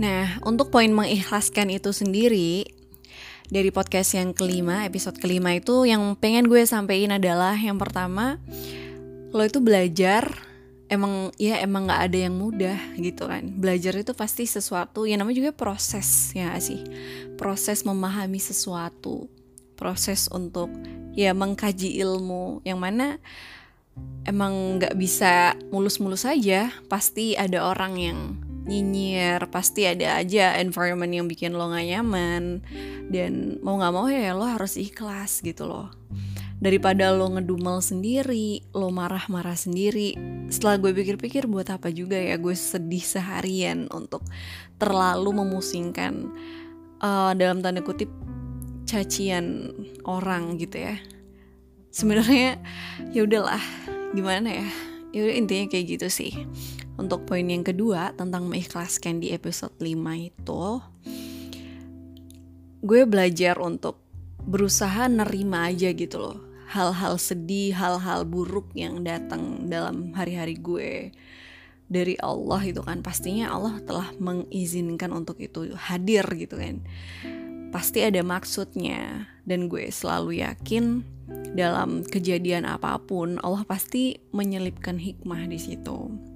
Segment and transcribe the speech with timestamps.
[0.00, 2.64] Nah, untuk poin mengikhlaskan itu sendiri,
[3.52, 8.40] dari podcast yang kelima, episode kelima itu yang pengen gue sampein adalah yang pertama,
[9.36, 10.24] lo itu belajar
[10.88, 13.44] emang ya emang nggak ada yang mudah gitu kan.
[13.60, 16.80] Belajar itu pasti sesuatu yang namanya juga proses ya sih?
[17.36, 19.28] Proses memahami sesuatu
[19.76, 20.72] proses untuk
[21.12, 23.20] ya mengkaji ilmu yang mana
[24.24, 28.18] emang nggak bisa mulus-mulus saja pasti ada orang yang
[28.70, 32.62] nyinyir pasti ada aja environment yang bikin lo gak nyaman
[33.10, 35.90] dan mau nggak mau ya lo harus ikhlas gitu loh
[36.60, 40.14] daripada lo ngedumel sendiri, lo marah-marah sendiri.
[40.52, 44.20] Setelah gue pikir-pikir buat apa juga ya gue sedih seharian untuk
[44.76, 46.28] terlalu memusingkan
[47.00, 48.12] uh, dalam tanda kutip
[48.84, 49.72] cacian
[50.04, 51.00] orang gitu ya.
[51.90, 52.60] Sebenarnya
[53.10, 53.64] ya udahlah,
[54.12, 54.68] gimana ya?
[55.10, 56.32] Ya intinya kayak gitu sih.
[56.96, 59.86] Untuk poin yang kedua tentang mengikhlaskan di episode 5
[60.18, 60.64] itu
[62.80, 64.00] gue belajar untuk
[64.40, 66.38] berusaha nerima aja gitu loh.
[66.70, 71.10] Hal-hal sedih, hal-hal buruk yang datang dalam hari-hari gue
[71.90, 73.02] dari Allah itu kan.
[73.02, 76.80] Pastinya Allah telah mengizinkan untuk itu hadir gitu kan.
[77.74, 79.26] Pasti ada maksudnya.
[79.42, 81.02] Dan gue selalu yakin
[81.58, 86.30] dalam kejadian apa pun Allah pasti menyelipkan hikmah di situ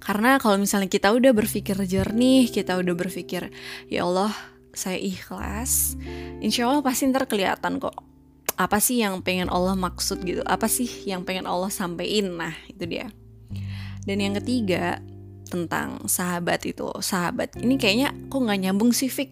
[0.00, 3.52] karena kalau misalnya kita udah berpikir jernih kita udah berpikir
[3.88, 4.32] ya Allah
[4.72, 5.98] saya ikhlas
[6.44, 8.08] insya Allah pasti ntar kelihatan kok
[8.58, 12.34] apa sih yang pengen Allah maksud gitu apa sih yang pengen Allah sampein.
[12.34, 13.06] Nah itu dia.
[14.02, 14.98] Dan yang ketiga
[15.46, 17.54] tentang sahabat itu sahabat.
[17.54, 19.30] Ini kayaknya kok nggak nyambung sih Fik?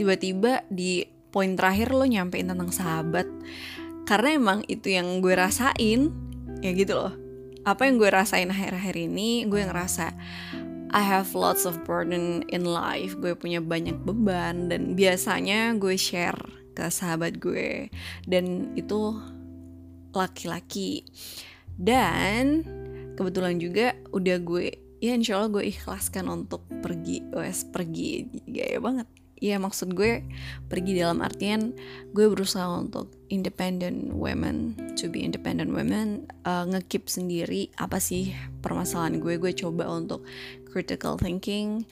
[0.00, 3.28] Tiba-tiba di poin terakhir lo nyampein tentang sahabat.
[4.08, 6.10] Karena emang itu yang gue rasain
[6.64, 7.21] ya gitu loh
[7.62, 10.10] apa yang gue rasain akhir-akhir ini gue ngerasa
[10.92, 13.16] I have lots of burden in life.
[13.16, 16.36] Gue punya banyak beban dan biasanya gue share
[16.76, 17.88] ke sahabat gue.
[18.28, 19.16] Dan itu
[20.12, 21.08] laki-laki.
[21.72, 22.60] Dan
[23.16, 24.68] kebetulan juga udah gue
[25.00, 28.28] ya insya Allah gue ikhlaskan untuk pergi wes pergi.
[28.44, 29.08] Gaya banget
[29.42, 30.22] ya maksud gue
[30.70, 31.74] pergi dalam artian
[32.14, 38.30] gue berusaha untuk independent women to be independent women uh, ngekip sendiri apa sih
[38.62, 39.42] permasalahan gue.
[39.42, 40.22] Gue coba untuk
[40.70, 41.82] critical thinking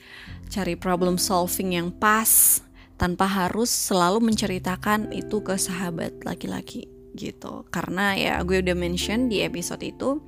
[0.47, 2.63] cari problem solving yang pas
[2.95, 6.87] tanpa harus selalu menceritakan itu ke sahabat laki-laki
[7.19, 7.67] gitu.
[7.67, 10.23] Karena ya gue udah mention di episode itu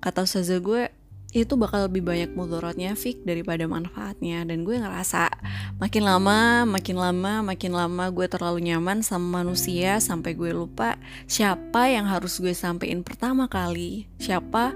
[0.00, 0.88] kata Ustazah gue
[1.36, 4.48] itu bakal lebih banyak mudaratnya Fik daripada manfaatnya.
[4.48, 5.28] Dan gue ngerasa
[5.78, 10.98] makin lama makin lama makin lama gue terlalu nyaman sama manusia sampai gue lupa
[11.30, 14.74] siapa yang harus gue sampein pertama kali siapa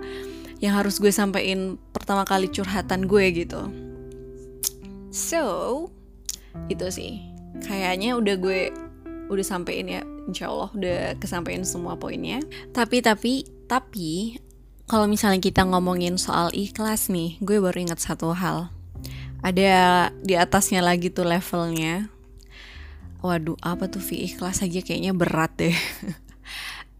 [0.63, 3.67] yang harus gue sampein pertama kali curhatan gue gitu.
[5.11, 5.43] So
[6.71, 7.19] itu sih.
[7.67, 8.61] Kayaknya udah gue
[9.27, 12.39] udah sampein ya insya Allah udah kesampaian semua poinnya.
[12.71, 14.39] Tapi tapi tapi
[14.87, 18.71] kalau misalnya kita ngomongin soal ikhlas nih gue baru ingat satu hal
[19.43, 22.09] ada di atasnya lagi tuh levelnya.
[23.23, 25.77] Waduh apa tuh Vi ikhlas aja kayaknya berat deh.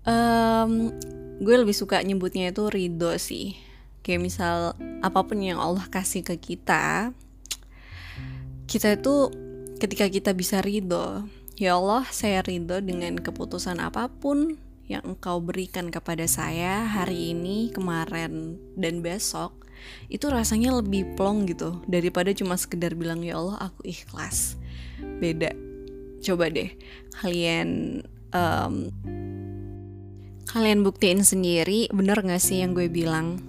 [0.03, 0.91] Um,
[1.39, 3.55] gue lebih suka nyebutnya itu ridho sih.
[4.03, 7.15] Kayak misal apa pun yang Allah kasih ke kita
[8.73, 9.29] kita itu
[9.77, 11.29] ketika kita bisa ridho
[11.61, 14.57] ya Allah saya ridho dengan keputusan apa pun
[14.89, 19.62] yang engkau berikan kepada saya hari ini kemarin dan besok
[20.07, 24.57] itu rasanya lebih plong gitu daripada cuma sekedar bilang ya Allah aku ikhlas.
[25.19, 25.51] Beda.
[26.23, 26.71] Coba deh
[27.19, 28.01] kalian
[28.31, 28.89] um,
[30.47, 33.43] kalian buktiin sendiri bener gak sih yang gue bilang?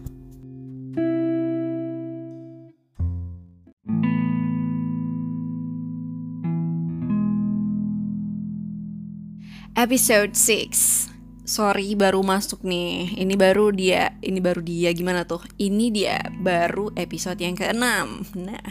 [9.73, 11.12] Episode 6
[11.53, 13.13] Sorry baru masuk nih.
[13.13, 14.89] Ini baru dia Ini baru dia.
[14.89, 15.45] Gimana tuh?
[15.61, 17.77] Ini dia baru episode yang ke-6
[18.41, 18.65] Nah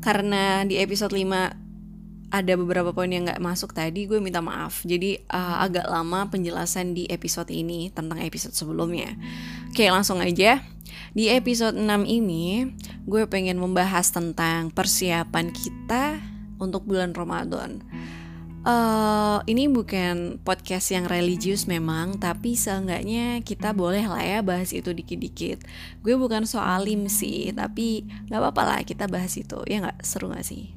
[0.00, 4.88] Karena di episode 5 Ada beberapa poin yang gak masuk tadi Gue minta maaf.
[4.88, 9.12] Jadi uh, agak lama penjelasan di episode ini Tentang episode sebelumnya.
[9.68, 10.64] Oke langsung aja.
[11.12, 12.72] Di episode 6 ini
[13.04, 16.24] Gue pengen membahas tentang persiapan kita
[16.56, 17.84] Untuk bulan Ramadan
[18.68, 24.92] Uh, ini bukan podcast yang religius memang, tapi seenggaknya kita boleh lah ya bahas itu
[24.92, 25.64] dikit-dikit.
[26.04, 29.56] Gue bukan soalim sih, tapi nggak apa-apa lah kita bahas itu.
[29.64, 30.76] Ya nggak seru nggak sih?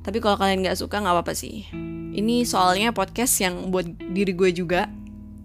[0.00, 1.68] Tapi kalau kalian nggak suka nggak apa-apa sih.
[2.16, 4.88] Ini soalnya podcast yang buat diri gue juga.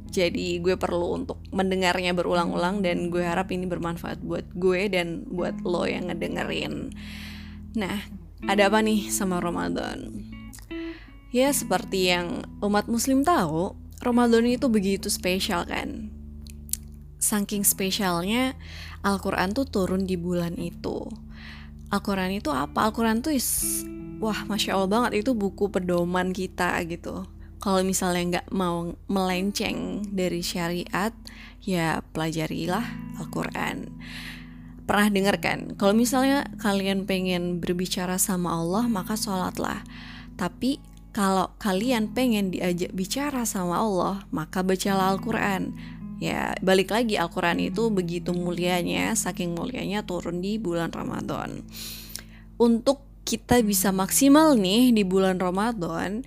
[0.08, 5.60] Jadi gue perlu untuk mendengarnya berulang-ulang dan gue harap ini bermanfaat buat gue dan buat
[5.68, 6.96] lo yang ngedengerin.
[7.76, 8.08] Nah,
[8.48, 10.32] ada apa nih sama Ramadan?
[11.34, 13.74] Ya seperti yang umat muslim tahu,
[14.06, 16.14] Ramadan itu begitu spesial kan.
[17.18, 18.54] Saking spesialnya
[19.02, 21.10] Al-Quran tuh turun di bulan itu.
[21.90, 22.86] Al-Quran itu apa?
[22.86, 23.82] Al-Quran tuh is,
[24.22, 27.26] wah masya Allah banget itu buku pedoman kita gitu.
[27.58, 31.18] Kalau misalnya nggak mau melenceng dari syariat,
[31.66, 32.86] ya pelajarilah
[33.18, 33.90] Al-Quran
[34.84, 39.80] pernah dengar kan kalau misalnya kalian pengen berbicara sama Allah maka sholatlah
[40.36, 40.84] tapi
[41.14, 45.78] kalau kalian pengen diajak bicara sama Allah maka bacalah Al-Quran.
[46.18, 51.62] Ya balik lagi Al-Quran itu begitu mulianya saking mulianya turun di bulan Ramadan.
[52.58, 56.26] Untuk kita bisa maksimal nih di bulan Ramadan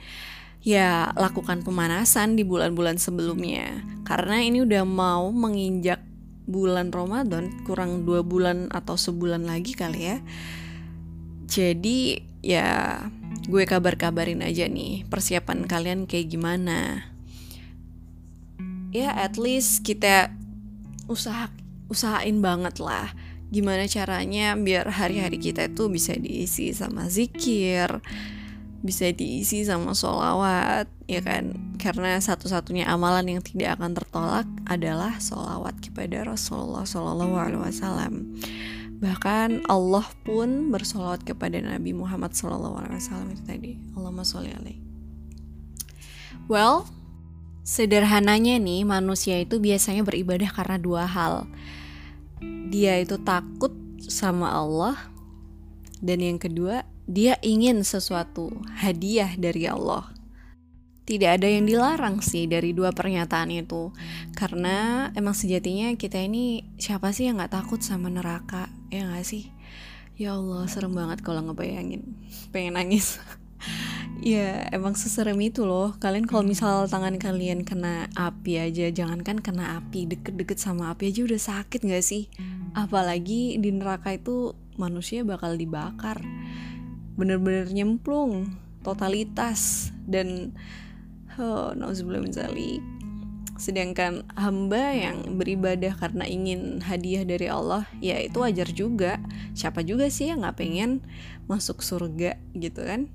[0.66, 3.82] ya lakukan pemanasan di bulan-bulan sebelumnya.
[4.06, 6.02] Karena ini udah mau menginjak
[6.46, 10.18] bulan Ramadan kurang dua bulan atau sebulan lagi kali ya.
[11.46, 13.02] Jadi ya
[13.46, 17.10] gue kabar-kabarin aja nih persiapan kalian kayak gimana.
[18.90, 20.34] Ya at least kita
[21.06, 21.50] usaha
[21.87, 23.14] usahain banget lah.
[23.54, 28.02] Gimana caranya biar hari-hari kita itu bisa diisi sama zikir
[28.87, 31.75] bisa diisi sama sholawat ya kan?
[31.82, 38.38] Karena satu-satunya amalan yang tidak akan tertolak adalah sholawat kepada Rasulullah Shallallahu Alaihi Wasallam
[38.96, 43.72] bahkan Allah pun bersolawat kepada Nabi Muhammad Alaihi Wasallam itu tadi.
[43.93, 44.78] Allahumma sholli alaih.
[46.48, 46.88] Well
[47.66, 51.50] sederhananya nih manusia itu biasanya beribadah karena dua hal.
[52.70, 53.75] Dia itu takut
[54.06, 54.94] sama Allah
[55.99, 60.14] dan yang kedua dia ingin sesuatu hadiah dari Allah.
[61.06, 63.94] Tidak ada yang dilarang sih dari dua pernyataan itu.
[64.34, 69.50] Karena emang sejatinya kita ini siapa sih yang gak takut sama neraka Ya gak sih?
[70.16, 72.16] Ya Allah serem banget kalau ngebayangin.
[72.50, 73.18] Pengen nangis.
[74.16, 75.92] Ya emang seserem itu loh.
[76.00, 81.20] Kalian kalau misal tangan kalian kena api aja Jangankan kena api Deket-deket sama api aja
[81.28, 82.32] udah sakit gak sih?
[82.72, 86.24] Apalagi di neraka itu manusia bakal dibakar.
[87.20, 89.92] Bener-bener nyemplung totalitas.
[90.08, 90.56] Dan
[91.36, 92.80] oh, nauzubillah zalik
[93.56, 99.18] sedangkan hamba yang beribadah karena ingin hadiah dari Allah ya itu wajar juga.
[99.56, 101.00] Siapa juga sih yang nggak pengen
[101.48, 103.08] masuk surga gitu kan?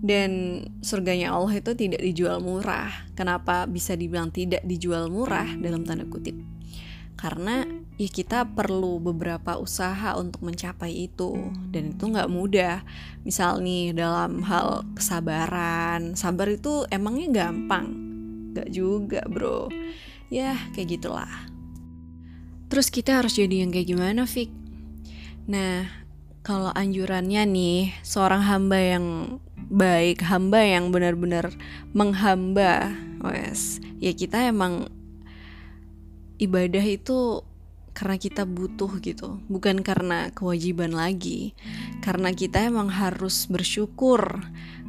[0.00, 2.88] Dan surganya Allah itu tidak dijual murah.
[3.12, 6.40] Kenapa bisa dibilang tidak dijual murah dalam tanda kutip?
[7.20, 7.68] Karena
[8.00, 11.52] ya kita perlu beberapa usaha untuk mencapai itu.
[11.68, 12.80] Dan itu nggak mudah.
[13.28, 16.16] Misal nih dalam hal kesabaran.
[16.16, 18.09] Sabar itu emangnya gampang
[18.54, 19.70] nggak juga bro.
[20.30, 21.30] Ya kayak gitulah.
[22.70, 24.50] Terus kita harus jadi yang kayak gimana Fik?
[25.50, 25.90] Nah
[26.46, 29.06] kalau anjurannya nih seorang hamba yang
[29.70, 31.54] baik hamba yang benar-benar
[31.94, 32.90] menghamba
[33.22, 33.78] wes.
[34.02, 34.90] Ya kita emang
[36.40, 37.44] ibadah itu
[37.92, 41.52] karena kita butuh gitu, bukan karena kewajiban lagi.
[42.00, 44.40] Karena kita emang harus bersyukur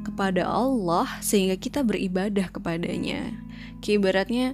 [0.02, 3.36] kepada Allah sehingga kita beribadah kepadanya.
[3.80, 4.46] Kayak ibaratnya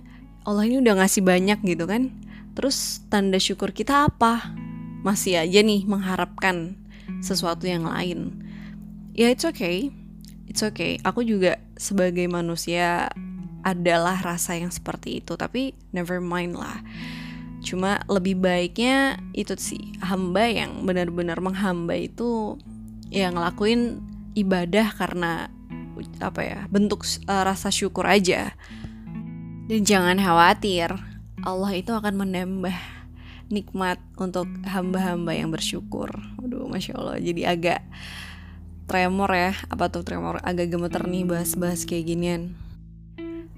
[0.48, 2.12] Allah ini udah ngasih banyak gitu kan.
[2.56, 4.56] Terus tanda syukur kita apa?
[5.06, 6.76] Masih aja nih mengharapkan
[7.20, 8.44] sesuatu yang lain.
[9.14, 9.92] Ya it's okay.
[10.48, 10.98] It's okay.
[11.04, 13.12] Aku juga sebagai manusia
[13.68, 16.80] adalah rasa yang seperti itu tapi never mind lah
[17.60, 22.56] cuma lebih baiknya itu sih hamba yang benar-benar menghamba itu
[23.12, 24.00] yang ngelakuin
[24.40, 25.52] ibadah karena
[26.22, 28.56] apa ya bentuk uh, rasa syukur aja
[29.68, 30.96] dan jangan khawatir
[31.44, 32.76] Allah itu akan menambah
[33.48, 36.12] nikmat untuk hamba-hamba yang bersyukur.
[36.40, 37.18] Waduh, masya Allah.
[37.20, 37.80] Jadi agak
[38.88, 40.44] tremor ya, apa tuh tremor?
[40.44, 42.56] Agak gemeter nih bahas-bahas kayak ginian.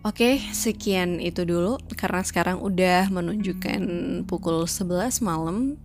[0.06, 3.82] Oke, sekian itu dulu karena sekarang udah menunjukkan
[4.30, 5.76] pukul 11 malam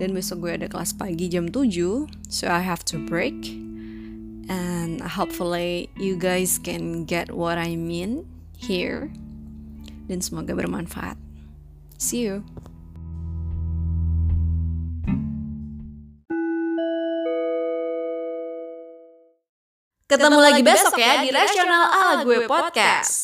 [0.00, 3.36] dan besok gue ada kelas pagi jam 7, so I have to break.
[4.48, 8.24] And hopefully you guys can get what I mean
[8.56, 9.12] here.
[10.04, 11.16] Dan semoga bermanfaat.
[11.96, 12.44] See you.
[20.04, 23.14] Ketemu lagi besok ya di Rasional ala gue podcast.